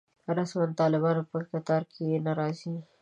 [0.37, 2.73] رسماً د طالبانو په کتار کې نه راځي.